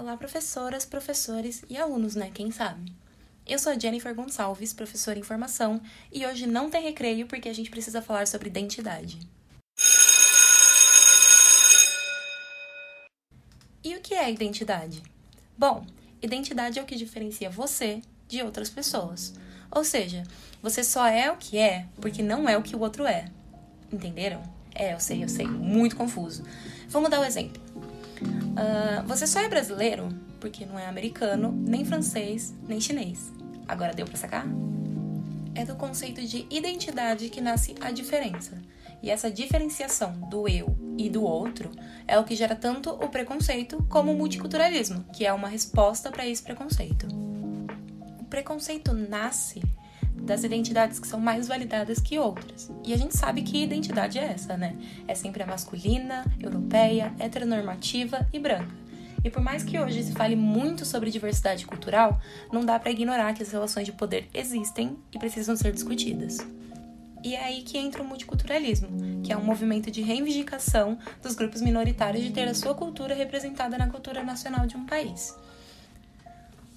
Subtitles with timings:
[0.00, 2.30] Olá, professoras, professores e alunos, né?
[2.32, 2.92] Quem sabe?
[3.44, 5.80] Eu sou a Jennifer Gonçalves, professora em formação,
[6.12, 9.18] e hoje não tem recreio porque a gente precisa falar sobre identidade.
[13.82, 15.02] E o que é identidade?
[15.58, 15.84] Bom,
[16.22, 19.34] identidade é o que diferencia você de outras pessoas.
[19.68, 20.22] Ou seja,
[20.62, 23.24] você só é o que é porque não é o que o outro é.
[23.92, 24.44] Entenderam?
[24.72, 26.44] É, eu sei, eu sei, muito confuso.
[26.88, 27.60] Vamos dar um exemplo.
[28.58, 30.08] Uh, você só é brasileiro
[30.40, 33.32] porque não é americano, nem francês, nem chinês.
[33.66, 34.46] Agora deu para sacar?
[35.54, 38.60] É do conceito de identidade que nasce a diferença.
[39.00, 41.70] E essa diferenciação do eu e do outro
[42.06, 46.26] é o que gera tanto o preconceito como o multiculturalismo, que é uma resposta para
[46.26, 47.06] esse preconceito.
[48.20, 49.62] O preconceito nasce
[50.28, 52.70] das identidades que são mais validadas que outras.
[52.84, 54.76] E a gente sabe que identidade é essa, né?
[55.08, 58.76] É sempre a masculina, europeia, heteronormativa e branca.
[59.24, 62.20] E por mais que hoje se fale muito sobre diversidade cultural,
[62.52, 66.38] não dá para ignorar que as relações de poder existem e precisam ser discutidas.
[67.24, 68.88] E é aí que entra o multiculturalismo,
[69.24, 73.76] que é um movimento de reivindicação dos grupos minoritários de ter a sua cultura representada
[73.76, 75.34] na cultura nacional de um país.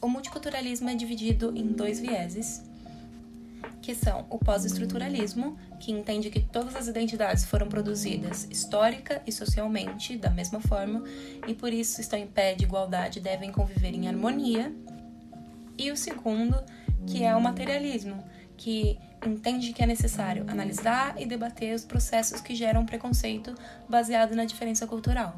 [0.00, 2.62] O multiculturalismo é dividido em dois vieses,
[3.90, 10.16] que são o pós-estruturalismo, que entende que todas as identidades foram produzidas histórica e socialmente
[10.16, 11.02] da mesma forma
[11.44, 14.72] e por isso estão em pé de igualdade e devem conviver em harmonia.
[15.76, 16.54] E o segundo,
[17.04, 18.22] que é o materialismo,
[18.56, 23.56] que entende que é necessário analisar e debater os processos que geram preconceito
[23.88, 25.34] baseado na diferença cultural.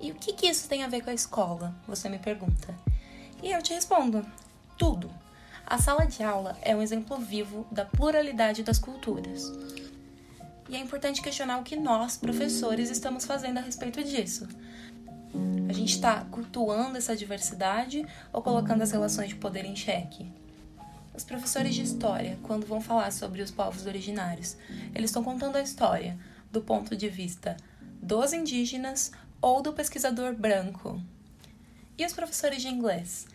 [0.00, 1.74] E o que, que isso tem a ver com a escola?
[1.88, 2.72] Você me pergunta.
[3.42, 4.24] E eu te respondo:
[4.78, 5.10] tudo.
[5.66, 9.50] A sala de aula é um exemplo vivo da pluralidade das culturas.
[10.68, 14.48] E é importante questionar o que nós, professores, estamos fazendo a respeito disso.
[15.68, 20.30] A gente está cultuando essa diversidade ou colocando as relações de poder em xeque?
[21.14, 24.56] Os professores de história, quando vão falar sobre os povos originários,
[24.94, 26.18] eles estão contando a história
[26.50, 27.56] do ponto de vista
[28.02, 31.00] dos indígenas ou do pesquisador branco.
[31.96, 33.26] E os professores de inglês?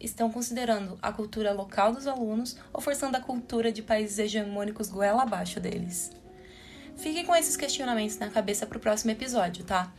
[0.00, 5.22] Estão considerando a cultura local dos alunos ou forçando a cultura de países hegemônicos goela
[5.22, 6.10] abaixo deles?
[6.96, 9.92] Fiquem com esses questionamentos na cabeça para o próximo episódio, tá?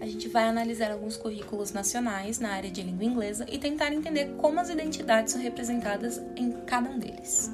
[0.00, 4.34] A gente vai analisar alguns currículos nacionais na área de língua inglesa e tentar entender
[4.38, 7.50] como as identidades são representadas em cada um deles.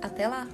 [0.00, 0.46] Até lá!